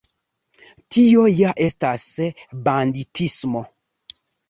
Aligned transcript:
Tio 0.95 1.27
ja 1.41 1.53
estas 1.67 2.09
banditismo! 2.67 3.67